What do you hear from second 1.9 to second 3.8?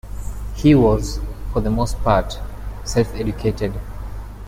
part, self-educated.